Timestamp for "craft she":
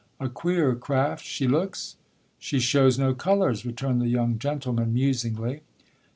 0.73-1.47